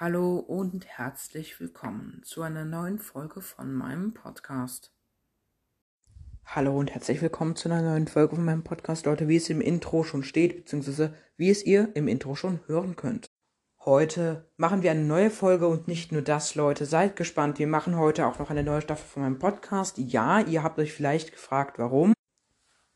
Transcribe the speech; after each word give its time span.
Hallo 0.00 0.38
und 0.38 0.86
herzlich 0.86 1.60
willkommen 1.60 2.22
zu 2.24 2.40
einer 2.40 2.64
neuen 2.64 2.98
Folge 2.98 3.42
von 3.42 3.70
meinem 3.70 4.14
Podcast. 4.14 4.94
Hallo 6.46 6.74
und 6.78 6.90
herzlich 6.90 7.20
willkommen 7.20 7.54
zu 7.54 7.68
einer 7.68 7.82
neuen 7.82 8.08
Folge 8.08 8.36
von 8.36 8.46
meinem 8.46 8.64
Podcast, 8.64 9.04
Leute, 9.04 9.28
wie 9.28 9.36
es 9.36 9.50
im 9.50 9.60
Intro 9.60 10.02
schon 10.02 10.22
steht, 10.22 10.56
beziehungsweise 10.56 11.12
wie 11.36 11.50
es 11.50 11.62
ihr 11.66 11.94
im 11.96 12.08
Intro 12.08 12.34
schon 12.34 12.60
hören 12.66 12.96
könnt. 12.96 13.26
Heute 13.84 14.48
machen 14.56 14.82
wir 14.82 14.90
eine 14.90 15.04
neue 15.04 15.28
Folge 15.28 15.68
und 15.68 15.86
nicht 15.86 16.12
nur 16.12 16.22
das, 16.22 16.54
Leute, 16.54 16.86
seid 16.86 17.14
gespannt. 17.14 17.58
Wir 17.58 17.66
machen 17.66 17.98
heute 17.98 18.26
auch 18.26 18.38
noch 18.38 18.48
eine 18.48 18.62
neue 18.62 18.80
Staffel 18.80 19.06
von 19.06 19.22
meinem 19.22 19.38
Podcast. 19.38 19.98
Ja, 19.98 20.40
ihr 20.40 20.62
habt 20.62 20.78
euch 20.78 20.94
vielleicht 20.94 21.32
gefragt, 21.32 21.78
warum. 21.78 22.14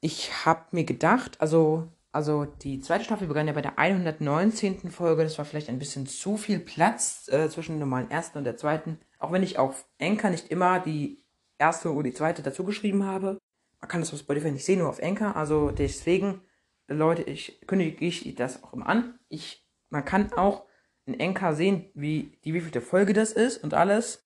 Ich 0.00 0.46
habe 0.46 0.64
mir 0.70 0.84
gedacht, 0.84 1.38
also 1.42 1.92
also 2.14 2.44
die 2.44 2.78
zweite 2.78 3.02
Staffel 3.02 3.26
begann 3.26 3.48
ja 3.48 3.52
bei 3.52 3.60
der 3.60 3.76
119. 3.76 4.88
Folge. 4.92 5.24
Das 5.24 5.36
war 5.36 5.44
vielleicht 5.44 5.68
ein 5.68 5.80
bisschen 5.80 6.06
zu 6.06 6.36
viel 6.36 6.60
Platz 6.60 7.28
äh, 7.28 7.50
zwischen 7.50 7.72
dem 7.72 7.80
normalen 7.80 8.08
ersten 8.08 8.38
und 8.38 8.44
der 8.44 8.56
zweiten. 8.56 9.00
Auch 9.18 9.32
wenn 9.32 9.42
ich 9.42 9.58
auf 9.58 9.84
Anchor 10.00 10.30
nicht 10.30 10.48
immer 10.48 10.78
die 10.78 11.24
erste 11.58 11.92
oder 11.92 12.04
die 12.04 12.14
zweite 12.14 12.42
dazu 12.42 12.62
geschrieben 12.62 13.04
habe. 13.04 13.38
Man 13.80 13.88
kann 13.88 14.00
das 14.00 14.12
auf 14.12 14.20
Spotify 14.20 14.52
nicht 14.52 14.64
sehen, 14.64 14.78
nur 14.78 14.90
auf 14.90 15.02
Anchor. 15.02 15.34
Also 15.34 15.72
deswegen, 15.72 16.40
Leute, 16.86 17.22
ich 17.22 17.60
kündige 17.66 18.04
ich 18.04 18.32
das 18.36 18.62
auch 18.62 18.72
immer 18.74 18.86
an. 18.86 19.18
Ich, 19.28 19.66
man 19.90 20.04
kann 20.04 20.32
auch 20.34 20.66
in 21.06 21.20
Anchor 21.20 21.54
sehen, 21.54 21.90
wie 21.94 22.38
die 22.44 22.54
wievielte 22.54 22.80
Folge 22.80 23.12
das 23.12 23.32
ist 23.32 23.64
und 23.64 23.74
alles. 23.74 24.24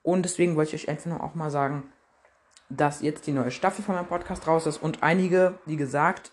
Und 0.00 0.22
deswegen 0.22 0.56
wollte 0.56 0.74
ich 0.74 0.84
euch 0.84 0.88
einfach 0.88 1.10
noch 1.10 1.20
auch 1.20 1.34
mal 1.34 1.50
sagen, 1.50 1.92
dass 2.70 3.02
jetzt 3.02 3.26
die 3.26 3.32
neue 3.32 3.50
Staffel 3.50 3.84
von 3.84 3.96
meinem 3.96 4.08
Podcast 4.08 4.46
raus 4.46 4.66
ist 4.66 4.82
und 4.82 5.02
einige, 5.02 5.58
wie 5.66 5.76
gesagt, 5.76 6.32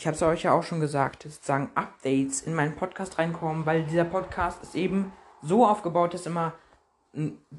ich 0.00 0.06
habe 0.06 0.14
es 0.14 0.22
euch 0.22 0.44
ja 0.44 0.52
auch 0.52 0.62
schon 0.62 0.80
gesagt, 0.80 1.24
sozusagen 1.24 1.70
Updates 1.74 2.40
in 2.40 2.54
meinen 2.54 2.74
Podcast 2.74 3.18
reinkommen, 3.18 3.66
weil 3.66 3.84
dieser 3.84 4.06
Podcast 4.06 4.62
ist 4.62 4.74
eben 4.74 5.12
so 5.42 5.66
aufgebaut, 5.66 6.14
dass 6.14 6.24
immer 6.24 6.54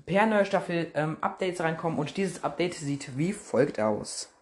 per 0.08 0.25
neue 0.25 0.45
Staffel 0.45 0.89
ähm, 0.95 1.17
Updates 1.22 1.62
reinkommen 1.62 2.00
und 2.00 2.17
dieses 2.17 2.44
Update 2.44 2.73
sieht 2.73 3.16
wie 3.16 3.31
folgt 3.31 3.80
aus. 3.80 4.34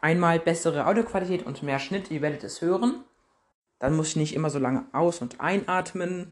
Einmal 0.00 0.38
bessere 0.38 0.86
Audioqualität 0.86 1.44
und 1.44 1.64
mehr 1.64 1.80
Schnitt, 1.80 2.12
ihr 2.12 2.22
werdet 2.22 2.44
es 2.44 2.60
hören. 2.60 3.02
Dann 3.80 3.96
muss 3.96 4.10
ich 4.10 4.16
nicht 4.16 4.36
immer 4.36 4.50
so 4.50 4.60
lange 4.60 4.84
aus- 4.92 5.20
und 5.20 5.40
einatmen. 5.40 6.30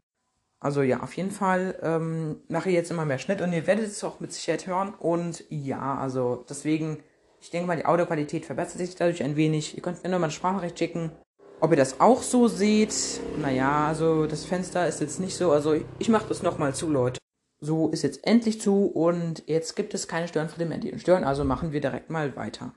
Also 0.61 0.81
ja, 0.81 1.01
auf 1.01 1.17
jeden 1.17 1.31
Fall 1.31 1.77
ähm, 1.81 2.39
mache 2.47 2.69
ich 2.69 2.75
jetzt 2.75 2.89
immer 2.89 3.03
mehr 3.03 3.19
Schnitt 3.19 3.41
und 3.41 3.51
ihr 3.51 3.67
werdet 3.67 3.87
es 3.87 4.01
auch 4.05 4.21
mit 4.21 4.31
Sicherheit 4.31 4.65
hören. 4.65 4.93
Und 4.93 5.43
ja, 5.49 5.97
also 5.97 6.45
deswegen 6.47 7.03
ich 7.41 7.49
denke 7.49 7.67
mal, 7.67 7.75
die 7.75 7.85
Audioqualität 7.85 8.45
verbessert 8.45 8.77
sich 8.77 8.95
dadurch 8.95 9.23
ein 9.23 9.35
wenig. 9.35 9.75
Ihr 9.75 9.81
könnt 9.81 10.03
mir 10.03 10.09
nochmal 10.09 10.25
eine 10.25 10.33
Sprachnachricht 10.33 10.77
schicken, 10.77 11.11
ob 11.59 11.71
ihr 11.71 11.77
das 11.77 11.99
auch 11.99 12.21
so 12.21 12.47
seht. 12.47 12.93
Naja, 13.39 13.87
also 13.87 14.27
das 14.27 14.45
Fenster 14.45 14.87
ist 14.87 15.01
jetzt 15.01 15.19
nicht 15.19 15.35
so. 15.35 15.51
Also 15.51 15.75
ich 15.99 16.09
mache 16.09 16.27
das 16.29 16.43
nochmal 16.43 16.75
zu, 16.75 16.89
Leute. 16.89 17.19
So 17.59 17.89
ist 17.89 18.03
jetzt 18.03 18.25
endlich 18.25 18.61
zu 18.61 18.85
und 18.85 19.43
jetzt 19.47 19.75
gibt 19.75 19.93
es 19.93 20.07
keine 20.07 20.27
Stören 20.27 20.49
mehr, 20.67 20.77
die 20.77 20.91
uns 20.91 21.01
stören. 21.01 21.23
Also 21.23 21.43
machen 21.43 21.71
wir 21.71 21.81
direkt 21.81 22.09
mal 22.09 22.35
weiter. 22.35 22.73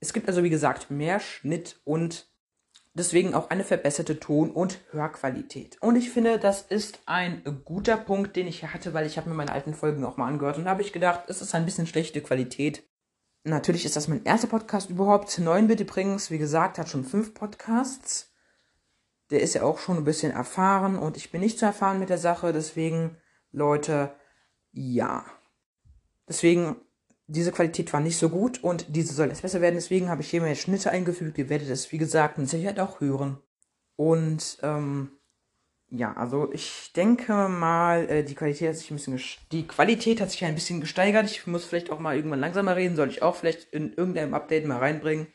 Es 0.00 0.12
gibt 0.12 0.28
also, 0.28 0.42
wie 0.42 0.50
gesagt, 0.50 0.90
mehr 0.90 1.20
Schnitt 1.20 1.80
und 1.84 2.28
deswegen 2.94 3.34
auch 3.34 3.50
eine 3.50 3.64
verbesserte 3.64 4.18
Ton- 4.18 4.50
und 4.50 4.80
Hörqualität. 4.90 5.76
Und 5.80 5.96
ich 5.96 6.10
finde, 6.10 6.38
das 6.38 6.62
ist 6.62 7.00
ein 7.06 7.62
guter 7.64 7.96
Punkt, 7.96 8.34
den 8.34 8.48
ich 8.48 8.64
hatte, 8.64 8.94
weil 8.94 9.06
ich 9.06 9.18
habe 9.18 9.28
mir 9.28 9.36
meine 9.36 9.52
alten 9.52 9.74
Folgen 9.74 10.04
auch 10.04 10.16
mal 10.16 10.26
angehört 10.26 10.58
und 10.58 10.68
habe 10.68 10.82
ich 10.82 10.92
gedacht, 10.92 11.24
es 11.28 11.42
ist 11.42 11.54
ein 11.54 11.64
bisschen 11.64 11.86
schlechte 11.86 12.20
Qualität. 12.20 12.89
Natürlich 13.44 13.86
ist 13.86 13.96
das 13.96 14.08
mein 14.08 14.24
erster 14.24 14.48
Podcast 14.48 14.90
überhaupt. 14.90 15.38
Neun 15.38 15.66
bitte 15.66 15.84
übrigens, 15.84 16.30
wie 16.30 16.38
gesagt, 16.38 16.78
hat 16.78 16.88
schon 16.88 17.04
fünf 17.04 17.32
Podcasts. 17.32 18.32
Der 19.30 19.40
ist 19.40 19.54
ja 19.54 19.62
auch 19.62 19.78
schon 19.78 19.96
ein 19.96 20.04
bisschen 20.04 20.32
erfahren 20.32 20.98
und 20.98 21.16
ich 21.16 21.30
bin 21.30 21.40
nicht 21.40 21.58
zu 21.58 21.64
erfahren 21.64 21.98
mit 21.98 22.10
der 22.10 22.18
Sache. 22.18 22.52
Deswegen, 22.52 23.16
Leute, 23.52 24.12
ja. 24.72 25.24
Deswegen, 26.28 26.76
diese 27.28 27.52
Qualität 27.52 27.92
war 27.92 28.00
nicht 28.00 28.18
so 28.18 28.28
gut 28.28 28.62
und 28.62 28.94
diese 28.94 29.14
soll 29.14 29.28
jetzt 29.28 29.42
besser 29.42 29.60
werden. 29.60 29.76
Deswegen 29.76 30.10
habe 30.10 30.20
ich 30.20 30.30
hier 30.30 30.42
mehr 30.42 30.54
Schnitte 30.54 30.90
eingefügt. 30.90 31.38
Ihr 31.38 31.48
werdet 31.48 31.70
es, 31.70 31.90
wie 31.92 31.98
gesagt, 31.98 32.36
mit 32.36 32.48
Sicherheit 32.48 32.80
auch 32.80 33.00
hören. 33.00 33.38
Und, 33.96 34.58
ähm, 34.62 35.12
ja, 35.90 36.12
also 36.12 36.52
ich 36.52 36.92
denke 36.94 37.48
mal, 37.48 38.08
äh, 38.08 38.24
die 38.24 38.36
Qualität 38.36 38.68
hat 38.68 38.76
sich 38.76 38.90
ein 38.90 38.96
bisschen 38.96 39.20
die 39.50 39.66
Qualität 39.66 40.20
hat 40.20 40.30
sich 40.30 40.44
ein 40.44 40.54
bisschen 40.54 40.80
gesteigert. 40.80 41.26
Ich 41.26 41.46
muss 41.46 41.64
vielleicht 41.64 41.90
auch 41.90 41.98
mal 41.98 42.14
irgendwann 42.14 42.40
langsamer 42.40 42.76
reden, 42.76 42.94
soll 42.94 43.08
ich 43.08 43.22
auch 43.22 43.34
vielleicht 43.34 43.72
in 43.72 43.92
irgendeinem 43.92 44.34
Update 44.34 44.66
mal 44.66 44.78
reinbringen. 44.78 45.26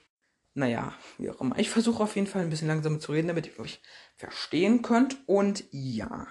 Naja, 0.53 0.93
wie 1.17 1.29
auch 1.29 1.41
immer. 1.41 1.59
Ich 1.59 1.69
versuche 1.69 2.01
auf 2.01 2.15
jeden 2.15 2.27
Fall 2.27 2.41
ein 2.41 2.49
bisschen 2.49 2.69
langsamer 2.69 2.99
zu 2.99 3.11
reden, 3.11 3.27
damit 3.27 3.47
ihr 3.47 3.59
euch 3.59 3.81
verstehen 4.15 4.81
könnt. 4.81 5.17
Und 5.25 5.65
ja. 5.71 6.27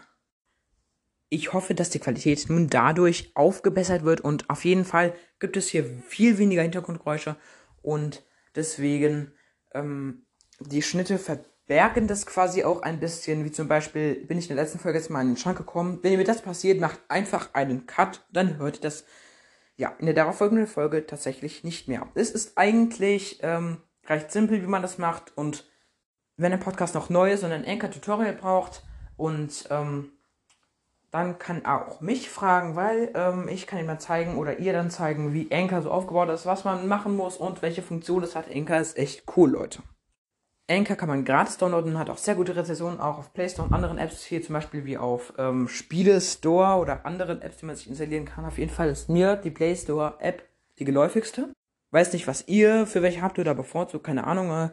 Ich 1.29 1.53
hoffe, 1.53 1.75
dass 1.75 1.91
die 1.91 1.99
Qualität 1.99 2.49
nun 2.49 2.71
dadurch 2.71 3.33
aufgebessert 3.35 4.05
wird 4.05 4.23
und 4.23 4.49
auf 4.49 4.65
jeden 4.65 4.85
Fall 4.85 5.15
gibt 5.41 5.57
es 5.57 5.69
hier 5.69 5.85
viel 5.85 6.39
weniger 6.39 6.63
Hintergrundgeräusche 6.63 7.37
und 7.83 8.23
deswegen 8.55 9.33
ähm, 9.75 10.27
die 10.61 10.81
Schnitte 10.81 11.19
ver 11.19 11.45
bergen 11.67 12.07
das 12.07 12.27
quasi 12.27 12.65
auch 12.65 12.83
ein 12.83 13.01
bisschen, 13.01 13.45
wie 13.45 13.53
zum 13.53 13.69
Beispiel, 13.69 14.17
bin 14.27 14.39
ich 14.39 14.51
in 14.51 14.57
der 14.57 14.65
letzten 14.65 14.79
Folge 14.79 14.99
jetzt 14.99 15.11
mal 15.11 15.23
in 15.23 15.29
den 15.29 15.37
Schrank 15.37 15.57
gekommen. 15.57 15.99
Wenn 16.03 16.17
mir 16.17 16.25
das 16.25 16.43
passiert, 16.43 16.81
macht 16.81 17.01
einfach 17.09 17.55
einen 17.55 17.87
Cut, 17.87 18.25
dann 18.33 18.59
hört 18.59 18.77
ihr 18.77 18.83
das, 18.83 19.05
ja, 19.77 19.95
in 19.99 20.07
der 20.07 20.15
darauffolgenden 20.15 20.67
Folge 20.67 21.07
tatsächlich 21.07 21.65
nicht 21.65 21.89
mehr. 21.89 22.07
Es 22.15 22.31
ist 22.31 22.59
eigentlich 22.59 23.41
ähm, 23.43 23.79
recht 24.07 24.31
simpel, 24.31 24.63
wie 24.63 24.67
man 24.67 24.83
das 24.83 24.99
macht 24.99 25.37
und 25.37 25.67
wenn 26.37 26.53
ein 26.53 26.61
Podcast 26.61 26.95
noch 26.95 27.11
neu 27.11 27.33
ist 27.33 27.45
und 27.45 27.53
ein 27.53 27.67
Anchor-Tutorial 27.67 28.35
braucht 28.35 28.83
und 29.17 29.67
ähm, 29.71 30.11
dann 31.11 31.39
kann 31.39 31.65
auch 31.65 32.01
mich 32.01 32.29
fragen, 32.29 32.75
weil 32.75 33.13
ähm, 33.15 33.49
ich 33.49 33.69
kann 33.69 33.79
ihm 33.79 33.87
dann 33.87 34.01
zeigen 34.01 34.37
oder 34.37 34.59
ihr 34.59 34.73
dann 34.73 34.91
zeigen, 34.91 35.33
wie 35.33 35.49
Anchor 35.53 35.81
so 35.81 35.91
aufgebaut 35.93 36.29
ist, 36.31 36.45
was 36.45 36.65
man 36.65 36.89
machen 36.89 37.17
muss 37.17 37.37
und 37.37 37.63
welche 37.63 37.83
Funktion 37.83 38.25
es 38.25 38.35
hat. 38.35 38.51
Anchor 38.53 38.79
ist 38.79 38.99
echt 38.99 39.23
cool, 39.37 39.51
Leute. 39.51 39.83
Anchor 40.69 40.97
kann 40.97 41.09
man 41.09 41.27
gratis 41.27 41.59
downloaden, 41.59 41.99
hat 41.99 42.09
auch 42.09 42.17
sehr 42.17 42.35
gute 42.35 42.57
Rezessionen, 42.57 42.99
auch 42.99 43.19
auf 43.19 43.35
Play 43.35 43.49
Store 43.51 43.69
und 43.69 43.75
anderen 43.75 43.99
Apps, 43.99 44.25
hier 44.25 44.43
zum 44.43 44.55
Beispiel 44.55 44.87
wie 44.87 44.97
auf 44.97 45.35
ähm, 45.37 45.69
Spiele 45.69 46.21
Store 46.23 46.81
oder 46.81 47.05
anderen 47.05 47.43
Apps, 47.43 47.59
die 47.59 47.67
man 47.67 47.77
sich 47.77 47.87
installieren 47.87 48.25
kann. 48.25 48.47
Auf 48.47 48.57
jeden 48.57 48.71
Fall 48.71 48.89
ist 48.89 49.11
mir 49.11 49.37
die 49.37 49.51
Play 49.51 49.77
Store 49.77 50.17
App 50.21 50.49
die 50.79 50.87
geläufigste. 50.87 51.53
Weiß 51.91 52.15
nicht, 52.15 52.27
was 52.27 52.49
ihr 52.49 52.87
für 52.87 53.03
welche 53.03 53.21
habt 53.21 53.39
oder 53.39 53.55
bevorzugt, 53.55 54.05
keine 54.05 54.27
Ahnung. 54.27 54.51
Äh, 54.51 54.71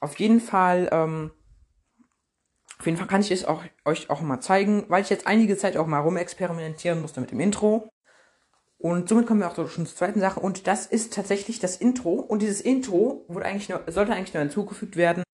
auf 0.00 0.18
jeden 0.18 0.40
Fall, 0.40 0.88
ähm, 0.92 1.30
auf 2.78 2.86
jeden 2.86 2.96
Fall 2.96 3.06
kann 3.06 3.20
ich 3.20 3.30
es 3.30 3.44
auch, 3.44 3.62
euch 3.84 4.08
auch 4.08 4.22
mal 4.22 4.40
zeigen, 4.40 4.86
weil 4.88 5.02
ich 5.02 5.10
jetzt 5.10 5.26
einige 5.26 5.58
Zeit 5.58 5.76
auch 5.76 5.86
mal 5.86 6.00
rumexperimentieren 6.00 7.02
musste 7.02 7.20
mit 7.20 7.32
dem 7.32 7.40
Intro. 7.40 7.90
Und 8.78 9.08
somit 9.08 9.26
kommen 9.26 9.40
wir 9.40 9.50
auch 9.50 9.56
schon 9.56 9.86
zur 9.86 9.96
zweiten 9.96 10.20
Sache. 10.20 10.38
Und 10.38 10.68
das 10.68 10.86
ist 10.86 11.12
tatsächlich 11.12 11.58
das 11.58 11.76
Intro. 11.76 12.12
Und 12.12 12.42
dieses 12.42 12.60
Intro 12.60 13.24
wurde 13.28 13.46
eigentlich 13.46 13.68
nur, 13.68 13.82
sollte 13.88 14.12
eigentlich 14.12 14.34
nur 14.34 14.42
hinzugefügt 14.42 14.96
werden. 14.96 15.24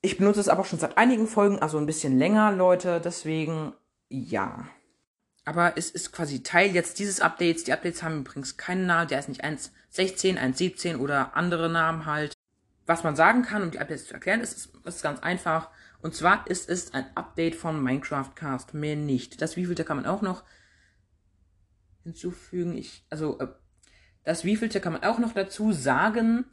Ich 0.00 0.16
benutze 0.16 0.40
es 0.40 0.48
aber 0.48 0.64
schon 0.64 0.78
seit 0.78 0.96
einigen 0.96 1.26
Folgen, 1.26 1.58
also 1.58 1.78
ein 1.78 1.86
bisschen 1.86 2.18
länger, 2.18 2.52
Leute. 2.52 3.00
Deswegen, 3.04 3.74
ja. 4.08 4.66
Aber 5.44 5.76
es 5.76 5.90
ist 5.90 6.12
quasi 6.12 6.42
Teil 6.42 6.74
jetzt 6.74 6.98
dieses 6.98 7.20
Updates. 7.20 7.64
Die 7.64 7.74
Updates 7.74 8.02
haben 8.02 8.20
übrigens 8.20 8.56
keinen 8.56 8.86
Namen. 8.86 9.08
Der 9.08 9.18
ist 9.18 9.28
nicht 9.28 9.44
1.16, 9.44 10.38
1.17 10.38 10.96
oder 10.96 11.36
andere 11.36 11.68
Namen 11.68 12.06
halt. 12.06 12.32
Was 12.86 13.04
man 13.04 13.16
sagen 13.16 13.42
kann, 13.42 13.62
um 13.62 13.70
die 13.70 13.80
Updates 13.80 14.06
zu 14.06 14.14
erklären, 14.14 14.40
ist, 14.40 14.70
ist 14.84 15.02
ganz 15.02 15.20
einfach. 15.20 15.68
Und 16.00 16.14
zwar 16.14 16.46
ist 16.46 16.70
es 16.70 16.94
ein 16.94 17.06
Update 17.14 17.54
von 17.54 17.82
Minecraft 17.82 18.30
Cast. 18.34 18.72
Mehr 18.72 18.96
nicht. 18.96 19.42
Das 19.42 19.56
wievielte 19.56 19.84
kann 19.84 19.98
man 19.98 20.06
auch 20.06 20.22
noch 20.22 20.42
hinzufügen. 22.04 22.76
Ich, 22.76 23.04
also, 23.10 23.38
äh, 23.40 23.48
das 24.22 24.44
wievielte 24.44 24.80
kann 24.80 24.92
man 24.92 25.04
auch 25.04 25.18
noch 25.18 25.32
dazu 25.32 25.72
sagen. 25.72 26.46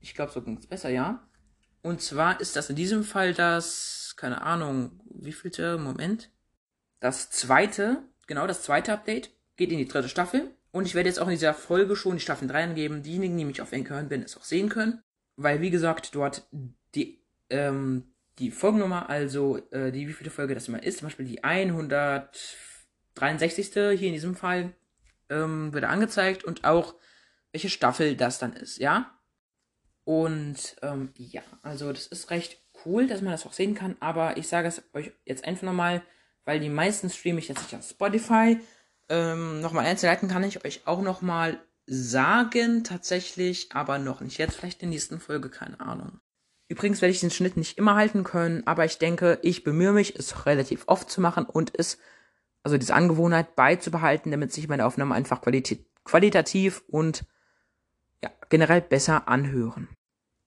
Ich 0.00 0.14
glaube, 0.14 0.32
so 0.32 0.42
ging 0.42 0.58
es 0.58 0.66
besser, 0.66 0.90
ja. 0.90 1.26
Und 1.82 2.02
zwar 2.02 2.40
ist 2.40 2.56
das 2.56 2.68
in 2.68 2.76
diesem 2.76 3.04
Fall 3.04 3.32
das, 3.32 4.14
keine 4.16 4.42
Ahnung, 4.42 5.00
wievielte, 5.08 5.78
Moment. 5.78 6.30
Das 7.00 7.30
zweite, 7.30 8.02
genau, 8.26 8.46
das 8.46 8.62
zweite 8.62 8.92
Update 8.92 9.30
geht 9.56 9.70
in 9.70 9.78
die 9.78 9.88
dritte 9.88 10.08
Staffel. 10.08 10.54
Und 10.72 10.86
ich 10.86 10.94
werde 10.94 11.08
jetzt 11.08 11.20
auch 11.20 11.26
in 11.26 11.32
dieser 11.34 11.54
Folge 11.54 11.96
schon 11.96 12.16
die 12.16 12.20
Staffel 12.20 12.48
3 12.48 12.64
angeben. 12.64 13.02
Diejenigen, 13.02 13.38
die 13.38 13.44
mich 13.44 13.62
auf 13.62 13.72
Anchor 13.72 13.96
hören, 13.96 14.10
werden 14.10 14.24
es 14.24 14.36
auch 14.36 14.44
sehen 14.44 14.68
können. 14.68 15.02
Weil, 15.36 15.60
wie 15.60 15.70
gesagt, 15.70 16.14
dort 16.14 16.48
die, 16.94 17.22
ähm, 17.50 18.12
die 18.38 18.50
Folgennummer, 18.50 19.08
also 19.08 19.58
äh, 19.70 19.92
die 19.92 20.08
wievielte 20.08 20.30
Folge 20.30 20.54
das 20.54 20.68
immer 20.68 20.82
ist, 20.82 20.98
zum 20.98 21.06
Beispiel 21.06 21.26
die 21.26 21.44
100 21.44 22.36
63. 23.16 23.72
hier 23.98 24.08
in 24.08 24.12
diesem 24.12 24.36
Fall 24.36 24.72
ähm, 25.28 25.72
wird 25.72 25.84
angezeigt 25.84 26.44
und 26.44 26.64
auch 26.64 26.94
welche 27.52 27.68
Staffel 27.68 28.16
das 28.16 28.38
dann 28.38 28.52
ist, 28.52 28.78
ja. 28.78 29.12
Und 30.04 30.76
ähm, 30.82 31.10
ja, 31.16 31.42
also 31.62 31.92
das 31.92 32.06
ist 32.06 32.30
recht 32.30 32.60
cool, 32.84 33.08
dass 33.08 33.22
man 33.22 33.32
das 33.32 33.44
auch 33.44 33.52
sehen 33.52 33.74
kann, 33.74 33.96
aber 33.98 34.36
ich 34.36 34.46
sage 34.46 34.68
es 34.68 34.82
euch 34.92 35.12
jetzt 35.24 35.44
einfach 35.44 35.64
nochmal, 35.64 36.02
weil 36.44 36.60
die 36.60 36.68
meisten 36.68 37.10
streame 37.10 37.40
ich 37.40 37.48
jetzt 37.48 37.62
nicht 37.62 37.74
auf 37.74 37.88
Spotify. 37.88 38.60
Ähm, 39.08 39.60
nochmal 39.60 39.86
einzuleiten 39.86 40.28
kann 40.28 40.44
ich 40.44 40.64
euch 40.64 40.86
auch 40.86 41.02
nochmal 41.02 41.60
sagen, 41.86 42.84
tatsächlich, 42.84 43.70
aber 43.72 43.98
noch 43.98 44.20
nicht 44.20 44.38
jetzt, 44.38 44.56
vielleicht 44.56 44.82
in 44.82 44.90
der 44.90 44.96
nächsten 44.96 45.20
Folge, 45.20 45.48
keine 45.48 45.80
Ahnung. 45.80 46.20
Übrigens 46.68 47.00
werde 47.00 47.12
ich 47.12 47.20
den 47.20 47.30
Schnitt 47.30 47.56
nicht 47.56 47.78
immer 47.78 47.94
halten 47.94 48.24
können, 48.24 48.66
aber 48.66 48.84
ich 48.84 48.98
denke, 48.98 49.38
ich 49.42 49.62
bemühe 49.62 49.92
mich, 49.92 50.16
es 50.16 50.46
relativ 50.46 50.84
oft 50.88 51.08
zu 51.08 51.20
machen 51.20 51.44
und 51.46 51.78
es, 51.78 51.98
also 52.66 52.78
diese 52.78 52.94
Angewohnheit 52.94 53.54
beizubehalten, 53.54 54.32
damit 54.32 54.52
sich 54.52 54.66
meine 54.66 54.86
Aufnahmen 54.86 55.12
einfach 55.12 55.40
qualit 55.40 55.86
qualitativ 56.02 56.82
und 56.88 57.24
ja, 58.24 58.30
generell 58.48 58.80
besser 58.80 59.28
anhören. 59.28 59.88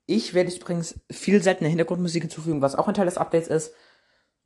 Ich 0.06 0.33
werde 0.33 0.54
übrigens 0.54 1.00
viel 1.10 1.42
seltener 1.42 1.69
Hintergrundmusik 1.69 2.24
hinzufügen, 2.24 2.62
was 2.62 2.75
auch 2.75 2.89
ein 2.89 2.94
Teil 2.94 3.06
des 3.06 3.18
Updates 3.18 3.48
ist. 3.48 3.74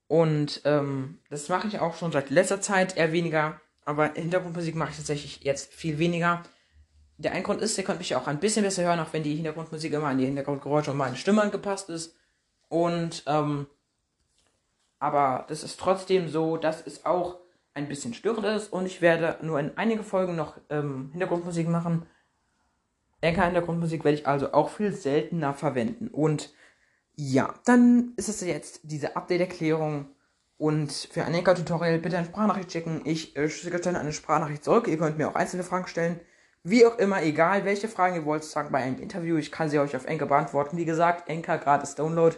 Und 0.08 0.62
ähm, 0.66 1.18
das 1.31 1.50
mache 1.50 1.68
ich 1.68 1.80
auch 1.80 1.96
schon 1.96 2.12
seit 2.12 2.30
letzter 2.30 2.62
Zeit 2.62 2.96
eher 2.96 3.12
weniger. 3.12 3.60
Aber 3.86 4.14
Hintergrundmusik 4.14 4.75
mache 4.75 4.92
ich 4.92 4.98
tatsächlich 4.98 5.44
jetzt 5.44 5.74
viel 5.74 5.98
weniger. 5.98 6.44
Der 7.18 7.31
ein 7.31 7.42
Grund 7.42 7.60
ist, 7.60 7.75
ihr 7.80 7.84
könnt 7.84 8.00
mich 8.00 8.16
auch 8.16 8.28
ein 8.28 8.40
bisschen 8.40 8.66
besser 8.66 8.84
hören, 8.84 9.00
auch 9.00 9.14
wenn 9.14 9.24
die 9.24 9.34
Hintergrundmusik 9.34 9.94
immer 9.94 10.10
an 10.10 10.20
die 10.20 10.25
Hintergrundgeräusche 10.25 10.92
und 10.92 10.98
meine 10.98 11.16
Stimme 11.16 11.42
angepasst 11.42 11.90
ist. 11.90 12.16
Und, 12.70 13.24
ähm, 13.25 13.66
aber 15.00 15.46
das 15.48 15.64
ist 15.64 15.80
trotzdem 15.80 16.30
so, 16.30 16.58
dass 16.58 16.86
es 16.86 17.04
auch 17.06 17.43
ein 17.74 17.88
bisschen 17.88 18.14
störend 18.14 18.46
ist 18.46 18.72
und 18.72 18.86
ich 18.86 19.02
werde 19.02 19.38
nur 19.42 19.60
in 19.60 19.78
einige 19.78 20.04
Folgen 20.04 20.36
noch 20.36 20.58
ähm, 20.70 21.10
Hintergrundmusik 21.12 21.68
machen. 21.68 22.06
Anchor-Hintergrundmusik 23.24 24.04
werde 24.04 24.18
ich 24.18 24.28
also 24.28 24.54
auch 24.54 24.70
viel 24.70 24.94
seltener 24.94 25.54
verwenden. 25.54 26.10
Und 26.10 26.54
ja, 27.16 27.54
dann 27.66 28.14
ist 28.18 28.30
es 28.30 28.42
jetzt 28.42 28.81
diese 28.84 29.16
Update-Erklärung. 29.16 30.08
Und 30.58 30.92
für 30.92 31.25
ein 31.25 31.34
Anchor-Tutorial 31.34 32.00
bitte 32.00 32.18
eine 32.18 32.28
Sprachnachricht 32.28 32.72
schicken. 32.72 33.02
Ich 33.06 33.36
äh, 33.36 33.50
schicke 33.50 33.80
dann 33.80 33.96
eine 33.96 34.14
Sprachnachricht 34.14 34.64
zurück. 34.64 34.88
Ihr 34.88 34.98
könnt 34.98 35.18
mir 35.18 35.30
auch 35.30 35.36
einzelne 35.36 35.64
Fragen 35.64 35.88
stellen. 35.88 36.20
Wie 36.64 36.86
auch 36.86 36.98
immer, 36.98 37.22
egal 37.24 37.66
welche 37.66 37.90
Fragen 37.90 38.16
ihr 38.16 38.25
wollt, 38.25 38.44
sagen 38.44 38.72
bei 38.72 38.80
einem 38.80 39.02
Interview. 39.02 39.38
Ich 39.38 39.52
kann 39.52 39.70
sie 39.70 39.80
euch 39.80 39.96
auf 39.96 40.08
Anchor 40.08 40.28
beantworten. 40.28 40.78
Wie 40.78 40.86
gesagt, 40.86 41.30
Anchor 41.30 41.58
gratis 41.58 41.96
Download. 41.96 42.36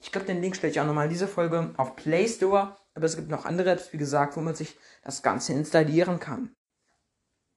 Ich 0.00 0.12
glaube, 0.12 0.26
den 0.26 0.40
Link 0.40 0.56
stelle 0.56 0.72
ich 0.72 0.80
auch 0.80 0.86
nochmal 0.86 1.04
in 1.04 1.10
diese 1.10 1.28
Folge 1.28 1.72
auf 1.76 1.94
Play 1.94 2.26
Store. 2.26 2.76
Aber 2.98 3.06
es 3.06 3.14
gibt 3.14 3.30
noch 3.30 3.44
andere 3.44 3.70
Apps, 3.70 3.92
wie 3.92 3.96
gesagt, 3.96 4.36
wo 4.36 4.40
man 4.40 4.56
sich 4.56 4.76
das 5.04 5.22
Ganze 5.22 5.52
installieren 5.52 6.18
kann. 6.18 6.56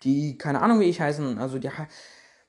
Die, 0.03 0.37
keine 0.37 0.61
Ahnung, 0.61 0.79
wie 0.79 0.89
ich 0.89 1.01
heißen. 1.01 1.39
Also, 1.39 1.57
die, 1.57 1.71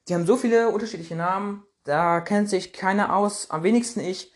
die 0.07 0.15
haben 0.15 0.27
so 0.27 0.37
viele 0.37 0.69
unterschiedliche 0.69 1.17
Namen. 1.17 1.65
Da 1.85 2.21
kennt 2.21 2.51
sich 2.51 2.75
keiner 2.75 3.17
aus. 3.17 3.51
Am 3.51 3.63
wenigsten 3.63 4.01
ich. 4.01 4.35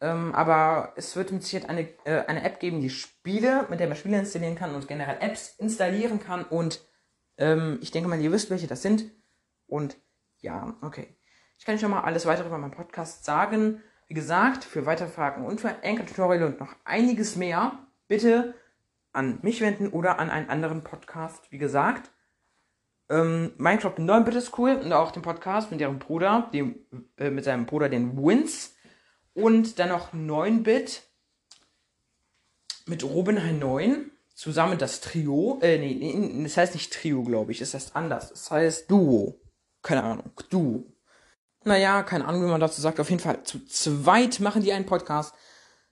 Ähm, 0.00 0.32
aber 0.36 0.92
es 0.94 1.16
wird 1.16 1.32
mit 1.32 1.42
Sicherheit 1.42 1.68
eine, 1.68 1.88
äh, 2.04 2.24
eine 2.28 2.44
App 2.44 2.60
geben, 2.60 2.80
die 2.80 2.90
Spiele, 2.90 3.66
mit 3.70 3.80
der 3.80 3.88
man 3.88 3.96
Spiele 3.96 4.20
installieren 4.20 4.54
kann 4.54 4.76
und 4.76 4.86
generell 4.86 5.16
Apps 5.20 5.56
installieren 5.58 6.20
kann 6.20 6.44
und 6.44 6.86
ähm, 7.38 7.78
ich 7.82 7.90
denke 7.90 8.08
mal, 8.08 8.20
ihr 8.20 8.30
wisst, 8.30 8.50
welche 8.50 8.68
das 8.68 8.82
sind. 8.82 9.10
Und 9.66 9.96
ja, 10.38 10.76
okay. 10.80 11.16
Ich 11.58 11.64
kann 11.64 11.78
schon 11.80 11.90
mal 11.90 12.02
alles 12.02 12.24
weitere 12.24 12.46
über 12.46 12.58
meinen 12.58 12.70
Podcast 12.70 13.24
sagen. 13.24 13.82
Wie 14.06 14.14
gesagt, 14.14 14.62
für 14.62 14.86
weitere 14.86 15.08
Fragen 15.08 15.44
und 15.44 15.60
für 15.60 15.82
Anchor-Tutorial 15.82 16.44
und 16.44 16.60
noch 16.60 16.76
einiges 16.84 17.34
mehr, 17.34 17.85
bitte 18.08 18.54
an 19.12 19.38
mich 19.42 19.60
wenden 19.60 19.88
oder 19.88 20.18
an 20.18 20.30
einen 20.30 20.48
anderen 20.48 20.84
Podcast. 20.84 21.50
Wie 21.50 21.58
gesagt, 21.58 22.10
ähm, 23.08 23.52
Minecraft 23.56 23.94
9-Bit 23.98 24.34
ist 24.34 24.58
cool 24.58 24.72
und 24.76 24.92
auch 24.92 25.12
den 25.12 25.22
Podcast 25.22 25.70
mit 25.70 25.80
ihrem 25.80 25.98
Bruder, 25.98 26.50
dem, 26.52 26.76
äh, 27.16 27.30
mit 27.30 27.44
seinem 27.44 27.66
Bruder, 27.66 27.88
den 27.88 28.16
Wins. 28.16 28.74
Und 29.34 29.78
dann 29.78 29.90
noch 29.90 30.12
9-Bit 30.12 31.02
mit 32.86 33.04
Robin 33.04 33.58
9 33.58 34.10
zusammen 34.34 34.78
das 34.78 35.00
Trio, 35.00 35.58
äh, 35.62 35.78
nee, 35.78 35.94
nee, 35.94 36.42
das 36.42 36.56
heißt 36.56 36.74
nicht 36.74 36.92
Trio, 36.92 37.22
glaube 37.22 37.52
ich, 37.52 37.60
es 37.60 37.74
heißt 37.74 37.96
anders. 37.96 38.30
Es 38.30 38.50
heißt 38.50 38.90
Duo. 38.90 39.40
Keine 39.82 40.02
Ahnung, 40.02 40.30
Duo. 40.50 40.84
Naja, 41.64 42.02
keine 42.02 42.26
Ahnung, 42.26 42.44
wie 42.44 42.50
man 42.50 42.60
dazu 42.60 42.80
sagt. 42.80 43.00
Auf 43.00 43.10
jeden 43.10 43.20
Fall, 43.20 43.42
zu 43.42 43.64
zweit 43.64 44.40
machen 44.40 44.62
die 44.62 44.72
einen 44.72 44.86
Podcast. 44.86 45.34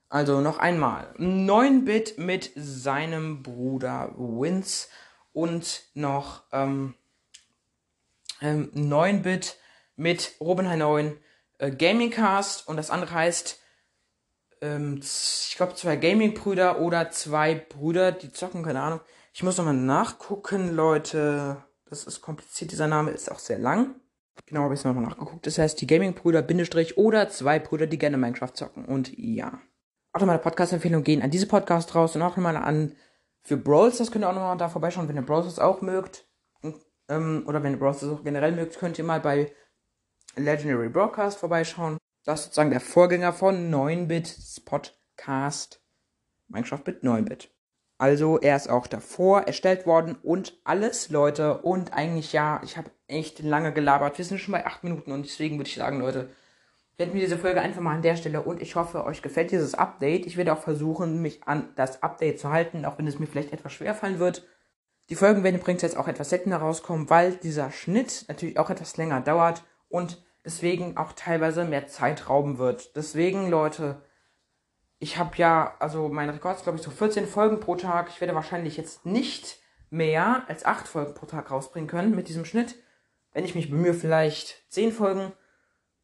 Also 0.08 0.40
noch 0.40 0.58
einmal. 0.58 1.14
9-Bit 1.18 2.18
mit 2.18 2.52
seinem 2.54 3.42
Bruder 3.42 4.14
Vince 4.16 4.88
und 5.32 5.82
noch 5.94 6.44
ähm, 6.52 6.94
ähm, 8.40 8.70
9-Bit 8.74 9.58
mit 9.96 10.32
Robin 10.40 10.78
9 10.78 11.16
äh, 11.58 11.70
Gamingcast 11.70 12.68
und 12.68 12.76
das 12.76 12.90
andere 12.90 13.12
heißt 13.12 13.60
ähm, 14.64 15.00
ich 15.02 15.54
glaube, 15.56 15.74
zwei 15.74 15.96
Gaming-Brüder 15.96 16.80
oder 16.80 17.10
zwei 17.10 17.54
Brüder, 17.54 18.12
die 18.12 18.32
zocken, 18.32 18.62
keine 18.62 18.80
Ahnung. 18.80 19.00
Ich 19.32 19.42
muss 19.42 19.58
nochmal 19.58 19.74
nachgucken, 19.74 20.74
Leute. 20.74 21.64
Das 21.88 22.04
ist 22.04 22.22
kompliziert, 22.22 22.72
dieser 22.72 22.88
Name 22.88 23.10
ist 23.10 23.30
auch 23.30 23.38
sehr 23.38 23.58
lang. 23.58 23.96
Genau, 24.46 24.62
habe 24.62 24.74
ich 24.74 24.80
es 24.80 24.84
nochmal 24.84 25.04
nachgeguckt. 25.04 25.46
Das 25.46 25.58
heißt, 25.58 25.80
die 25.80 25.86
Gaming-Brüder, 25.86 26.42
Bindestrich 26.42 26.96
oder 26.96 27.28
zwei 27.28 27.58
Brüder, 27.58 27.86
die 27.86 27.98
gerne 27.98 28.16
Minecraft 28.16 28.52
zocken. 28.54 28.84
Und 28.84 29.16
ja. 29.16 29.60
Auch 30.14 30.20
nochmal 30.20 30.38
Podcast-Empfehlungen 30.38 31.02
gehen 31.02 31.22
an 31.22 31.32
diese 31.32 31.48
Podcast 31.48 31.92
raus 31.96 32.14
und 32.14 32.22
auch 32.22 32.36
nochmal 32.36 32.56
an 32.56 32.94
für 33.42 33.56
Brawls, 33.56 33.98
das 33.98 34.12
könnt 34.12 34.24
ihr 34.24 34.28
auch 34.28 34.34
nochmal 34.34 34.56
da 34.56 34.68
vorbeischauen, 34.68 35.08
wenn 35.08 35.16
ihr 35.16 35.26
Brawls 35.26 35.58
auch 35.58 35.82
mögt. 35.82 36.28
Ähm, 37.08 37.42
oder 37.48 37.64
wenn 37.64 37.72
ihr 37.72 37.80
Brawls 37.80 38.04
auch 38.04 38.22
generell 38.22 38.52
mögt, 38.52 38.78
könnt 38.78 38.96
ihr 38.96 39.04
mal 39.04 39.18
bei 39.18 39.52
Legendary 40.36 40.88
Broadcast 40.88 41.38
vorbeischauen. 41.38 41.98
Das 42.24 42.40
ist 42.40 42.44
sozusagen 42.46 42.70
der 42.70 42.80
Vorgänger 42.80 43.32
von 43.32 43.74
9-Bit 43.74 44.62
Podcast. 44.64 45.82
Minecraft 46.46 46.82
mit 46.86 47.02
9-Bit. 47.02 47.50
Also 47.98 48.38
er 48.38 48.54
ist 48.54 48.70
auch 48.70 48.86
davor 48.86 49.42
erstellt 49.42 49.84
worden 49.84 50.16
und 50.22 50.60
alles, 50.62 51.10
Leute. 51.10 51.58
Und 51.58 51.92
eigentlich 51.92 52.32
ja, 52.32 52.60
ich 52.62 52.76
habe 52.76 52.92
echt 53.08 53.40
lange 53.40 53.72
gelabert. 53.72 54.16
Wir 54.16 54.24
sind 54.24 54.38
schon 54.38 54.52
bei 54.52 54.64
8 54.64 54.84
Minuten 54.84 55.10
und 55.10 55.24
deswegen 55.24 55.58
würde 55.58 55.68
ich 55.68 55.74
sagen, 55.74 55.98
Leute, 55.98 56.30
beenden 56.96 57.14
wir 57.14 57.22
diese 57.22 57.38
Folge 57.38 57.60
einfach 57.60 57.80
mal 57.80 57.94
an 57.94 58.02
der 58.02 58.16
Stelle 58.16 58.42
und 58.42 58.62
ich 58.62 58.76
hoffe, 58.76 59.04
euch 59.04 59.22
gefällt 59.22 59.50
dieses 59.50 59.74
Update. 59.74 60.26
Ich 60.26 60.36
werde 60.36 60.52
auch 60.52 60.62
versuchen, 60.62 61.20
mich 61.20 61.42
an 61.44 61.68
das 61.76 62.02
Update 62.02 62.38
zu 62.38 62.50
halten, 62.50 62.84
auch 62.84 62.98
wenn 62.98 63.06
es 63.06 63.18
mir 63.18 63.26
vielleicht 63.26 63.52
etwas 63.52 63.72
schwer 63.72 63.94
fallen 63.94 64.18
wird. 64.18 64.46
Die 65.10 65.16
Folgen 65.16 65.42
werden 65.42 65.60
übrigens 65.60 65.82
jetzt 65.82 65.96
auch 65.96 66.08
etwas 66.08 66.30
seltener 66.30 66.58
rauskommen, 66.58 67.10
weil 67.10 67.32
dieser 67.36 67.70
Schnitt 67.70 68.24
natürlich 68.28 68.58
auch 68.58 68.70
etwas 68.70 68.96
länger 68.96 69.20
dauert 69.20 69.64
und 69.88 70.24
deswegen 70.44 70.96
auch 70.96 71.12
teilweise 71.12 71.64
mehr 71.64 71.86
Zeit 71.86 72.28
rauben 72.28 72.58
wird. 72.58 72.96
Deswegen, 72.96 73.50
Leute, 73.50 74.02
ich 74.98 75.18
habe 75.18 75.36
ja, 75.36 75.74
also 75.80 76.08
mein 76.08 76.30
Rekord 76.30 76.56
ist 76.56 76.62
glaube 76.62 76.78
ich 76.78 76.84
so 76.84 76.90
14 76.90 77.26
Folgen 77.26 77.60
pro 77.60 77.74
Tag. 77.74 78.08
Ich 78.08 78.20
werde 78.20 78.34
wahrscheinlich 78.34 78.76
jetzt 78.76 79.04
nicht 79.04 79.58
mehr 79.90 80.44
als 80.48 80.64
8 80.64 80.88
Folgen 80.88 81.14
pro 81.14 81.26
Tag 81.26 81.50
rausbringen 81.50 81.88
können 81.88 82.14
mit 82.14 82.28
diesem 82.28 82.44
Schnitt. 82.44 82.76
Wenn 83.32 83.44
ich 83.44 83.54
mich 83.54 83.70
bemühe, 83.70 83.94
vielleicht 83.94 84.64
10 84.70 84.92
Folgen 84.92 85.32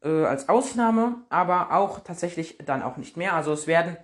äh, 0.03 0.25
als 0.25 0.49
Ausnahme, 0.49 1.23
aber 1.29 1.73
auch 1.73 1.99
tatsächlich 1.99 2.57
dann 2.65 2.83
auch 2.83 2.97
nicht 2.97 3.17
mehr. 3.17 3.33
Also 3.33 3.53
es 3.53 3.67
werden, 3.67 3.97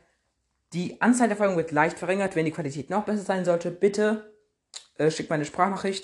die 0.74 1.02
Anzahl 1.02 1.28
der 1.28 1.38
Folgen 1.38 1.58
wird 1.58 1.72
leicht 1.72 2.00
verringert, 2.00 2.36
wenn 2.36 2.46
die 2.46 2.52
Qualität 2.52 2.90
noch 2.90 3.06
besser 3.06 3.24
sein 3.24 3.46
sollte. 3.46 3.72
Bitte 3.72 4.34
äh, 4.98 5.12
schickt 5.12 5.30
meine 5.30 5.46
Sprachnachricht 5.46 6.04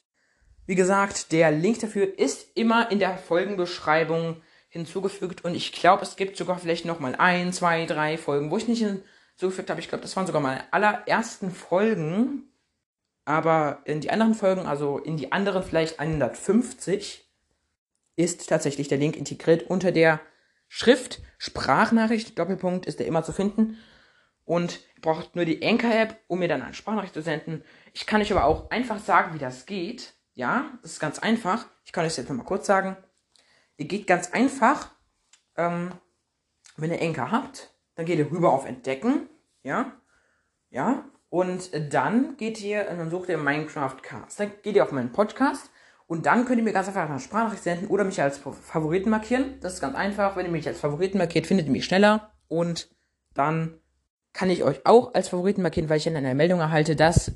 wie 0.65 0.75
gesagt, 0.75 1.31
der 1.31 1.51
Link 1.51 1.79
dafür 1.79 2.17
ist 2.17 2.55
immer 2.55 2.89
in 2.89 2.99
der 2.99 3.17
Folgenbeschreibung 3.17 4.41
hinzugefügt 4.69 5.43
und 5.43 5.55
ich 5.55 5.73
glaube, 5.73 6.03
es 6.03 6.15
gibt 6.15 6.37
sogar 6.37 6.57
vielleicht 6.57 6.85
noch 6.85 6.99
mal 6.99 7.15
ein, 7.15 7.51
zwei, 7.51 7.85
drei 7.85 8.17
Folgen, 8.17 8.49
wo 8.49 8.57
ich 8.57 8.67
nicht 8.67 8.83
hinzugefügt 8.83 9.69
habe. 9.69 9.81
Ich 9.81 9.89
glaube, 9.89 10.01
das 10.01 10.15
waren 10.15 10.25
sogar 10.25 10.41
meine 10.41 10.63
allerersten 10.71 11.51
Folgen. 11.51 12.49
Aber 13.25 13.81
in 13.85 14.01
die 14.01 14.09
anderen 14.09 14.35
Folgen, 14.35 14.65
also 14.65 14.97
in 14.97 15.15
die 15.15 15.31
anderen 15.31 15.63
vielleicht 15.63 15.99
150, 15.99 17.29
ist 18.15 18.47
tatsächlich 18.49 18.87
der 18.87 18.97
Link 18.97 19.15
integriert 19.15 19.63
unter 19.63 19.91
der 19.91 20.19
Schrift 20.67 21.21
Sprachnachricht, 21.37 22.37
Doppelpunkt, 22.39 22.85
ist 22.85 22.99
der 22.99 23.07
immer 23.07 23.23
zu 23.23 23.31
finden. 23.31 23.77
Und 24.45 24.79
ihr 24.95 25.01
braucht 25.01 25.35
nur 25.35 25.45
die 25.45 25.63
Anchor-App, 25.65 26.19
um 26.27 26.39
mir 26.39 26.47
dann 26.47 26.61
eine 26.61 26.73
Sprachnachricht 26.73 27.13
zu 27.13 27.21
senden. 27.21 27.63
Ich 27.93 28.05
kann 28.05 28.21
euch 28.21 28.31
aber 28.31 28.45
auch 28.45 28.71
einfach 28.71 28.99
sagen, 28.99 29.33
wie 29.33 29.39
das 29.39 29.65
geht. 29.65 30.13
Ja, 30.33 30.71
das 30.81 30.93
ist 30.93 30.99
ganz 30.99 31.19
einfach. 31.19 31.65
Ich 31.85 31.91
kann 31.91 32.05
euch 32.05 32.17
jetzt 32.17 32.29
nochmal 32.29 32.45
kurz 32.45 32.65
sagen. 32.65 32.97
Ihr 33.77 33.87
geht 33.87 34.07
ganz 34.07 34.31
einfach, 34.31 34.89
ähm, 35.57 35.91
wenn 36.77 36.91
ihr 36.91 37.01
Enker 37.01 37.31
habt, 37.31 37.73
dann 37.95 38.05
geht 38.05 38.19
ihr 38.19 38.31
rüber 38.31 38.51
auf 38.51 38.65
Entdecken. 38.65 39.29
Ja, 39.63 39.93
ja. 40.69 41.05
Und 41.29 41.71
dann 41.93 42.37
geht 42.37 42.61
ihr 42.61 42.87
und 42.89 42.97
dann 42.99 43.09
sucht 43.09 43.29
ihr 43.29 43.37
Minecraft 43.37 43.97
Cast. 44.01 44.39
Dann 44.39 44.51
geht 44.61 44.75
ihr 44.75 44.83
auf 44.83 44.91
meinen 44.91 45.11
Podcast 45.11 45.69
und 46.13 46.27
dann 46.27 46.45
könnt 46.45 46.59
ihr 46.59 46.63
mir 46.63 46.73
ganz 46.73 46.87
einfach 46.87 47.09
eine 47.09 47.19
Sprachnachricht 47.19 47.63
senden 47.63 47.87
oder 47.87 48.03
mich 48.03 48.21
als 48.21 48.37
Favoriten 48.37 49.09
markieren. 49.09 49.55
Das 49.61 49.73
ist 49.73 49.81
ganz 49.81 49.95
einfach. 49.95 50.35
Wenn 50.35 50.45
ihr 50.45 50.51
mich 50.51 50.67
als 50.67 50.79
Favoriten 50.79 51.17
markiert, 51.17 51.47
findet 51.47 51.65
ihr 51.65 51.71
mich 51.71 51.85
schneller 51.85 52.31
und 52.47 52.95
dann 53.33 53.79
kann 54.31 54.51
ich 54.51 54.63
euch 54.63 54.85
auch 54.85 55.15
als 55.15 55.29
Favoriten 55.29 55.63
markieren, 55.63 55.89
weil 55.89 55.97
ich 55.97 56.03
dann 56.03 56.15
eine 56.15 56.35
Meldung 56.35 56.59
erhalte, 56.59 56.95
dass 56.95 57.31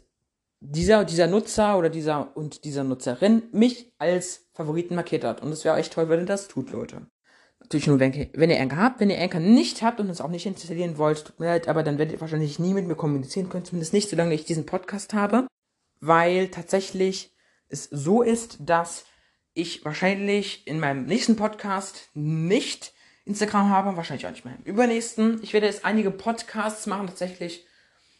dieser, 0.59 1.05
dieser 1.05 1.25
Nutzer 1.25 1.75
oder 1.79 1.89
dieser 1.89 2.37
und 2.37 2.65
dieser 2.65 2.83
Nutzerin 2.83 3.49
mich 3.51 3.91
als 3.97 4.47
Favoriten 4.53 4.93
markiert 4.93 5.23
hat. 5.23 5.41
Und 5.41 5.51
es 5.51 5.65
wäre 5.65 5.77
echt 5.77 5.93
toll, 5.93 6.07
wenn 6.09 6.19
ihr 6.19 6.25
das 6.27 6.47
tut, 6.47 6.71
Leute. 6.71 7.07
Natürlich 7.59 7.87
nur, 7.87 7.99
wenn, 7.99 8.29
wenn 8.35 8.51
ihr 8.51 8.61
Anchor 8.61 8.77
habt. 8.77 8.99
Wenn 8.99 9.09
ihr 9.09 9.19
Anchor 9.19 9.39
nicht 9.39 9.81
habt 9.81 9.99
und 9.99 10.11
es 10.11 10.21
auch 10.21 10.29
nicht 10.29 10.45
installieren 10.45 10.99
wollt, 10.99 11.25
tut 11.25 11.39
mir 11.39 11.47
leid, 11.47 11.67
aber 11.67 11.81
dann 11.81 11.97
werdet 11.97 12.13
ihr 12.13 12.21
wahrscheinlich 12.21 12.59
nie 12.59 12.75
mit 12.75 12.85
mir 12.85 12.93
kommunizieren 12.93 13.49
können. 13.49 13.65
Zumindest 13.65 13.93
nicht, 13.93 14.07
solange 14.07 14.35
ich 14.35 14.45
diesen 14.45 14.67
Podcast 14.67 15.15
habe. 15.15 15.47
Weil 15.99 16.49
tatsächlich 16.49 17.33
es 17.69 17.85
so 17.85 18.21
ist, 18.21 18.57
dass 18.59 19.05
ich 19.53 19.83
wahrscheinlich 19.83 20.67
in 20.67 20.79
meinem 20.79 21.05
nächsten 21.05 21.35
Podcast 21.35 22.09
nicht 22.13 22.93
Instagram 23.25 23.69
habe, 23.69 23.97
wahrscheinlich 23.97 24.25
auch 24.25 24.31
nicht 24.31 24.45
mehr 24.45 24.55
im 24.55 24.63
übernächsten. 24.63 25.41
Ich 25.43 25.53
werde 25.53 25.67
jetzt 25.67 25.83
einige 25.83 26.11
Podcasts 26.11 26.85
machen, 26.85 27.07
tatsächlich. 27.07 27.65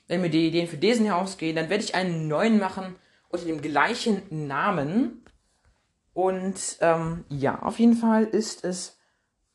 Wenn 0.08 0.22
mir 0.22 0.30
die 0.30 0.48
Ideen 0.48 0.68
für 0.68 0.78
diesen 0.78 1.06
hier 1.06 1.18
ausgehen, 1.18 1.56
dann 1.56 1.70
werde 1.70 1.84
ich 1.84 1.96
einen 1.96 2.28
neuen 2.28 2.60
machen 2.60 2.96
unter 3.30 3.46
dem 3.46 3.62
gleichen 3.62 4.48
Namen. 4.48 5.24
Und 6.14 6.78
ähm, 6.82 7.26
ja, 7.30 7.62
auf 7.62 7.80
jeden 7.80 7.96
Fall 7.96 8.24
ist 8.24 8.64
es, 8.64 8.98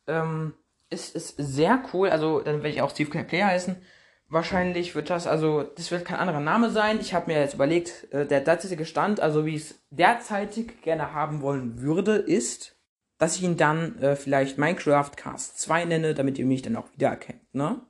ähm, 0.06 0.54
ist 0.90 1.16
es 1.16 1.34
sehr 1.36 1.82
cool. 1.92 2.10
Also 2.10 2.40
dann 2.40 2.56
werde 2.56 2.68
ich 2.68 2.82
auch 2.82 2.90
Steve 2.90 3.10
Clay 3.10 3.40
heißen. 3.40 3.76
Wahrscheinlich 4.32 4.94
wird 4.94 5.10
das, 5.10 5.26
also 5.26 5.62
das 5.62 5.90
wird 5.90 6.06
kein 6.06 6.16
anderer 6.16 6.40
Name 6.40 6.70
sein. 6.70 6.98
Ich 7.02 7.12
habe 7.12 7.30
mir 7.30 7.38
jetzt 7.38 7.52
überlegt, 7.52 8.10
äh, 8.14 8.24
der 8.24 8.40
derzeitige 8.40 8.86
Stand, 8.86 9.20
also 9.20 9.44
wie 9.44 9.56
ich 9.56 9.62
es 9.62 9.84
derzeitig 9.90 10.80
gerne 10.80 11.12
haben 11.12 11.42
wollen 11.42 11.82
würde, 11.82 12.14
ist, 12.14 12.74
dass 13.18 13.36
ich 13.36 13.42
ihn 13.42 13.58
dann 13.58 13.98
äh, 14.00 14.16
vielleicht 14.16 14.56
Minecraft 14.56 15.10
Cast 15.16 15.60
2 15.60 15.84
nenne, 15.84 16.14
damit 16.14 16.38
ihr 16.38 16.46
mich 16.46 16.62
dann 16.62 16.76
auch 16.76 16.90
wiedererkennt, 16.94 17.42
ne? 17.52 17.82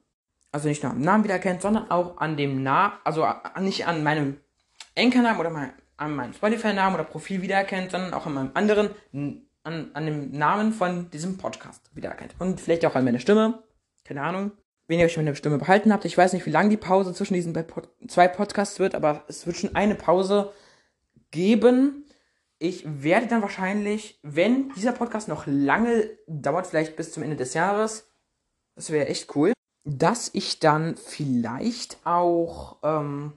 Also 0.50 0.66
nicht 0.66 0.82
nur 0.82 0.90
am 0.90 1.00
Namen 1.00 1.22
wiedererkennt, 1.22 1.62
sondern 1.62 1.92
auch 1.92 2.18
an 2.18 2.36
dem 2.36 2.64
Namen, 2.64 2.94
also 3.04 3.24
nicht 3.60 3.86
an 3.86 4.02
meinem 4.02 4.40
Enkernamen 4.96 5.38
oder 5.38 5.50
mein, 5.50 5.72
an 5.96 6.16
meinem 6.16 6.32
Spotify-Namen 6.32 6.96
oder 6.96 7.04
Profil 7.04 7.42
wiedererkennt, 7.42 7.92
sondern 7.92 8.14
auch 8.14 8.26
an 8.26 8.34
meinem 8.34 8.50
anderen, 8.54 8.90
an, 9.62 9.90
an 9.94 10.06
dem 10.06 10.32
Namen 10.32 10.72
von 10.72 11.08
diesem 11.08 11.38
Podcast 11.38 11.88
wiedererkennt. 11.94 12.34
Und 12.40 12.60
vielleicht 12.60 12.84
auch 12.84 12.96
an 12.96 13.04
meiner 13.04 13.20
Stimme, 13.20 13.62
keine 14.04 14.22
Ahnung 14.22 14.50
wenn 14.88 14.98
ihr 14.98 15.06
euch 15.06 15.16
meine 15.16 15.34
Stimme 15.36 15.58
behalten 15.58 15.92
habt. 15.92 16.04
Ich 16.04 16.18
weiß 16.18 16.32
nicht, 16.32 16.46
wie 16.46 16.50
lang 16.50 16.70
die 16.70 16.76
Pause 16.76 17.14
zwischen 17.14 17.34
diesen 17.34 17.54
zwei 18.08 18.28
Podcasts 18.28 18.78
wird, 18.78 18.94
aber 18.94 19.24
es 19.28 19.46
wird 19.46 19.56
schon 19.56 19.74
eine 19.74 19.94
Pause 19.94 20.52
geben. 21.30 22.04
Ich 22.58 22.84
werde 22.86 23.26
dann 23.26 23.42
wahrscheinlich, 23.42 24.20
wenn 24.22 24.70
dieser 24.74 24.92
Podcast 24.92 25.28
noch 25.28 25.46
lange 25.46 26.10
dauert, 26.26 26.66
vielleicht 26.66 26.96
bis 26.96 27.12
zum 27.12 27.22
Ende 27.22 27.36
des 27.36 27.54
Jahres, 27.54 28.08
das 28.76 28.90
wäre 28.90 29.08
echt 29.08 29.34
cool, 29.34 29.52
dass 29.84 30.30
ich 30.32 30.60
dann 30.60 30.96
vielleicht 30.96 31.98
auch, 32.04 32.76
ähm, 32.82 33.32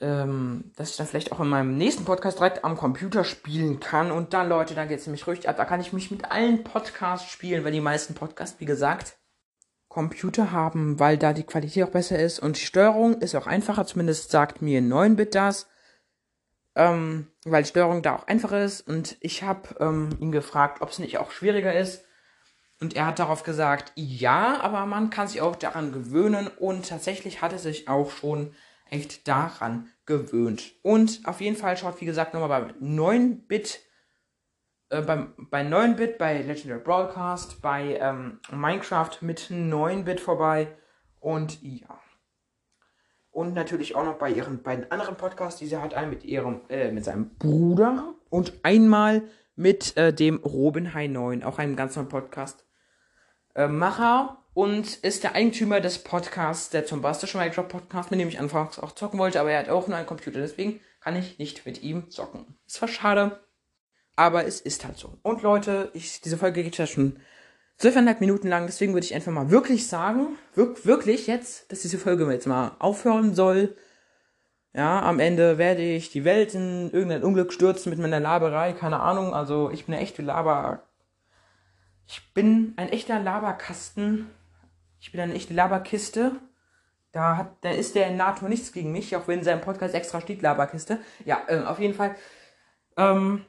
ähm, 0.00 0.72
dass 0.76 0.90
ich 0.90 0.96
dann 0.96 1.06
vielleicht 1.06 1.32
auch 1.32 1.40
in 1.40 1.48
meinem 1.48 1.76
nächsten 1.76 2.04
Podcast 2.04 2.38
direkt 2.38 2.64
am 2.64 2.76
Computer 2.76 3.24
spielen 3.24 3.80
kann. 3.80 4.10
Und 4.10 4.32
dann, 4.32 4.48
Leute, 4.48 4.74
dann 4.74 4.88
geht 4.88 5.00
es 5.00 5.06
nämlich 5.06 5.26
richtig 5.26 5.48
ab. 5.48 5.56
Da 5.56 5.64
kann 5.64 5.80
ich 5.80 5.92
mich 5.92 6.10
mit 6.10 6.30
allen 6.30 6.64
Podcasts 6.64 7.30
spielen, 7.30 7.64
weil 7.64 7.72
die 7.72 7.80
meisten 7.80 8.14
Podcasts, 8.14 8.58
wie 8.60 8.64
gesagt, 8.64 9.17
Computer 9.98 10.52
haben, 10.52 11.00
weil 11.00 11.18
da 11.18 11.32
die 11.32 11.42
Qualität 11.42 11.82
auch 11.82 11.90
besser 11.90 12.20
ist 12.20 12.38
und 12.38 12.56
die 12.56 12.64
Steuerung 12.64 13.20
ist 13.20 13.34
auch 13.34 13.48
einfacher, 13.48 13.84
zumindest 13.84 14.30
sagt 14.30 14.62
mir 14.62 14.80
9-Bit 14.80 15.34
das, 15.34 15.66
ähm, 16.76 17.26
weil 17.44 17.64
die 17.64 17.68
Steuerung 17.70 18.02
da 18.02 18.14
auch 18.14 18.28
einfacher 18.28 18.62
ist. 18.62 18.82
Und 18.82 19.16
ich 19.20 19.42
habe 19.42 19.74
ähm, 19.80 20.10
ihn 20.20 20.30
gefragt, 20.30 20.82
ob 20.82 20.90
es 20.90 21.00
nicht 21.00 21.18
auch 21.18 21.32
schwieriger 21.32 21.76
ist. 21.76 22.04
Und 22.80 22.94
er 22.94 23.06
hat 23.06 23.18
darauf 23.18 23.42
gesagt, 23.42 23.90
ja, 23.96 24.60
aber 24.60 24.86
man 24.86 25.10
kann 25.10 25.26
sich 25.26 25.40
auch 25.40 25.56
daran 25.56 25.90
gewöhnen. 25.90 26.46
Und 26.46 26.88
tatsächlich 26.88 27.42
hat 27.42 27.52
er 27.52 27.58
sich 27.58 27.88
auch 27.88 28.12
schon 28.12 28.54
echt 28.88 29.26
daran 29.26 29.88
gewöhnt. 30.06 30.74
Und 30.82 31.22
auf 31.24 31.40
jeden 31.40 31.56
Fall 31.56 31.76
schaut, 31.76 32.00
wie 32.00 32.06
gesagt, 32.06 32.34
nochmal 32.34 32.62
bei 32.62 32.86
9-Bit 32.86 33.80
äh, 34.90 35.02
beim, 35.02 35.34
bei 35.50 35.62
9-Bit, 35.62 36.18
bei 36.18 36.40
Legendary 36.42 36.80
Broadcast, 36.80 37.60
bei 37.60 37.98
ähm, 38.00 38.40
Minecraft 38.50 39.10
mit 39.20 39.50
9-Bit 39.50 40.20
vorbei 40.20 40.68
und 41.20 41.62
ja. 41.62 42.00
Und 43.30 43.54
natürlich 43.54 43.94
auch 43.94 44.04
noch 44.04 44.18
bei 44.18 44.30
ihren 44.30 44.62
beiden 44.62 44.90
anderen 44.90 45.16
Podcasts, 45.16 45.60
die 45.60 45.66
sie 45.66 45.76
hat, 45.76 45.94
einen 45.94 46.10
mit 46.10 46.24
ihrem, 46.24 46.62
äh, 46.68 46.90
mit 46.90 47.04
seinem 47.04 47.36
Bruder 47.36 48.14
und 48.30 48.52
einmal 48.62 49.22
mit 49.54 49.96
äh, 49.96 50.12
dem 50.12 50.38
Robin 50.38 50.94
High 50.94 51.10
9, 51.10 51.42
auch 51.42 51.58
einem 51.58 51.76
ganz 51.76 51.94
neuen 51.96 52.08
Podcast. 52.08 52.64
Äh, 53.54 53.68
Macher 53.68 54.44
und 54.54 54.96
ist 54.96 55.22
der 55.22 55.34
Eigentümer 55.34 55.80
des 55.80 56.02
Podcasts, 56.02 56.70
der 56.70 56.86
zum 56.86 57.02
Bastischen 57.02 57.38
Minecraft 57.40 57.68
Podcast, 57.68 58.10
mit 58.10 58.18
dem 58.18 58.28
ich 58.28 58.40
anfangs 58.40 58.78
auch 58.78 58.92
zocken 58.92 59.18
wollte, 59.18 59.40
aber 59.40 59.50
er 59.50 59.60
hat 59.60 59.68
auch 59.68 59.86
nur 59.86 59.96
einen 59.96 60.06
Computer, 60.06 60.40
deswegen 60.40 60.80
kann 61.00 61.14
ich 61.14 61.38
nicht 61.38 61.64
mit 61.66 61.82
ihm 61.82 62.10
zocken. 62.10 62.58
Ist 62.66 62.76
zwar 62.76 62.88
schade, 62.88 63.40
aber 64.18 64.46
es 64.46 64.60
ist 64.60 64.84
halt 64.84 64.98
so. 64.98 65.16
Und 65.22 65.42
Leute, 65.42 65.90
ich, 65.94 66.20
diese 66.20 66.36
Folge 66.36 66.64
geht 66.64 66.76
ja 66.76 66.88
schon 66.88 67.20
zwölfeinhalb 67.76 68.20
Minuten 68.20 68.48
lang, 68.48 68.66
deswegen 68.66 68.92
würde 68.92 69.06
ich 69.06 69.14
einfach 69.14 69.30
mal 69.30 69.52
wirklich 69.52 69.86
sagen, 69.86 70.36
wirk 70.56 70.84
wirklich 70.84 71.28
jetzt, 71.28 71.70
dass 71.70 71.82
diese 71.82 71.98
Folge 71.98 72.28
jetzt 72.32 72.48
mal 72.48 72.72
aufhören 72.80 73.36
soll. 73.36 73.76
Ja, 74.74 75.02
am 75.02 75.20
Ende 75.20 75.56
werde 75.56 75.82
ich 75.82 76.10
die 76.10 76.24
Welt 76.24 76.54
in 76.54 76.90
irgendein 76.90 77.22
Unglück 77.22 77.52
stürzen 77.52 77.90
mit 77.90 78.00
meiner 78.00 78.18
Laberei, 78.18 78.72
keine 78.72 78.98
Ahnung. 78.98 79.34
Also 79.34 79.70
ich 79.70 79.86
bin 79.86 79.94
eine 79.94 80.02
echte 80.02 80.22
Laber. 80.22 80.82
Ich 82.08 82.34
bin 82.34 82.74
ein 82.76 82.88
echter 82.88 83.20
Laberkasten. 83.20 84.28
Ich 84.98 85.12
bin 85.12 85.20
eine 85.20 85.34
echte 85.34 85.54
Laberkiste. 85.54 86.32
Da 87.12 87.36
hat, 87.36 87.52
da 87.60 87.70
ist 87.70 87.94
der 87.94 88.08
in 88.08 88.16
NATO 88.16 88.48
nichts 88.48 88.72
gegen 88.72 88.90
mich, 88.90 89.14
auch 89.14 89.28
wenn 89.28 89.38
in 89.38 89.44
seinem 89.44 89.60
Podcast 89.60 89.94
extra 89.94 90.20
steht 90.20 90.42
Laberkiste. 90.42 90.98
Ja, 91.24 91.40
äh, 91.46 91.60
auf 91.60 91.78
jeden 91.78 91.94
Fall. 91.94 92.16
Ähm, 92.96 93.44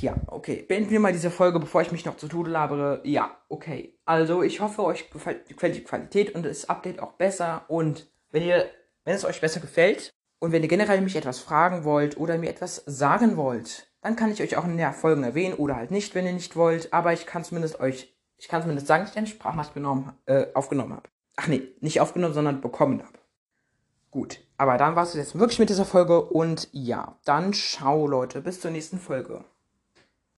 ja, 0.00 0.16
okay. 0.26 0.64
Beenden 0.66 0.90
wir 0.90 1.00
mal 1.00 1.12
diese 1.12 1.30
Folge, 1.30 1.60
bevor 1.60 1.82
ich 1.82 1.92
mich 1.92 2.04
noch 2.04 2.16
zu 2.16 2.28
Tode 2.28 2.50
labere. 2.50 3.00
Ja, 3.04 3.36
okay. 3.48 3.98
Also, 4.04 4.42
ich 4.42 4.60
hoffe, 4.60 4.84
euch 4.84 5.10
gefällt 5.10 5.76
die 5.76 5.84
Qualität 5.84 6.34
und 6.34 6.44
das 6.44 6.68
Update 6.68 7.00
auch 7.00 7.12
besser. 7.12 7.64
Und 7.68 8.10
wenn 8.30 8.42
ihr, 8.42 8.68
wenn 9.04 9.14
es 9.14 9.24
euch 9.24 9.40
besser 9.40 9.60
gefällt 9.60 10.10
und 10.40 10.52
wenn 10.52 10.62
ihr 10.62 10.68
generell 10.68 11.00
mich 11.00 11.16
etwas 11.16 11.38
fragen 11.38 11.84
wollt 11.84 12.16
oder 12.16 12.38
mir 12.38 12.50
etwas 12.50 12.82
sagen 12.86 13.36
wollt, 13.36 13.88
dann 14.02 14.16
kann 14.16 14.32
ich 14.32 14.42
euch 14.42 14.56
auch 14.56 14.64
in 14.64 14.76
der 14.76 14.92
Folgen 14.92 15.22
erwähnen 15.22 15.54
oder 15.54 15.76
halt 15.76 15.90
nicht, 15.90 16.14
wenn 16.14 16.26
ihr 16.26 16.32
nicht 16.32 16.56
wollt. 16.56 16.92
Aber 16.92 17.12
ich 17.12 17.26
kann 17.26 17.44
zumindest 17.44 17.78
euch, 17.80 18.16
ich 18.38 18.48
kann 18.48 18.62
zumindest 18.62 18.86
sagen, 18.86 19.04
dass 19.04 19.12
ich 19.12 19.18
eine 19.18 19.26
Sprachnachricht 19.26 19.74
genommen, 19.74 20.12
äh, 20.26 20.46
aufgenommen 20.54 20.94
habe. 20.94 21.08
Ach 21.36 21.46
nee, 21.46 21.62
nicht 21.80 22.00
aufgenommen, 22.00 22.34
sondern 22.34 22.60
bekommen 22.60 23.02
habe. 23.02 23.18
Gut, 24.10 24.40
aber 24.56 24.76
dann 24.76 24.96
war 24.96 25.04
es 25.04 25.14
jetzt 25.14 25.38
wirklich 25.38 25.60
mit 25.60 25.70
dieser 25.70 25.84
Folge 25.84 26.20
und 26.20 26.68
ja, 26.72 27.16
dann 27.24 27.52
ciao 27.52 28.08
Leute, 28.08 28.40
bis 28.40 28.60
zur 28.60 28.72
nächsten 28.72 28.98
Folge. 28.98 29.44